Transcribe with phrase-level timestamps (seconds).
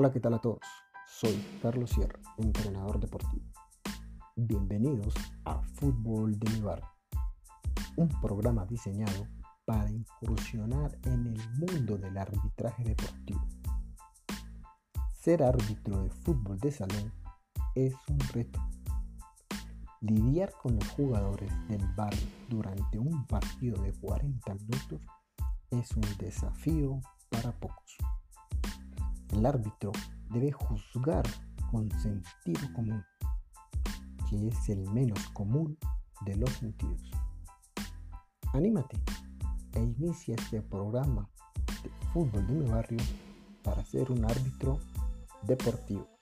[0.00, 0.60] Hola, ¿qué tal a todos?
[1.08, 3.44] Soy Carlos Sierra, entrenador deportivo.
[4.36, 5.12] Bienvenidos
[5.44, 6.88] a Fútbol de mi Barrio,
[7.96, 9.26] un programa diseñado
[9.64, 13.44] para incursionar en el mundo del arbitraje deportivo.
[15.14, 17.12] Ser árbitro de fútbol de salón
[17.74, 18.60] es un reto.
[20.00, 25.00] Lidiar con los jugadores del barrio durante un partido de 40 minutos
[25.72, 27.96] es un desafío para pocos.
[29.32, 29.92] El árbitro
[30.30, 31.24] debe juzgar
[31.70, 33.04] con sentido común,
[34.28, 35.78] que es el menos común
[36.24, 37.10] de los sentidos.
[38.52, 38.98] Anímate
[39.74, 41.28] e inicia este programa
[41.82, 42.98] de fútbol de mi barrio
[43.62, 44.78] para ser un árbitro
[45.42, 46.17] deportivo.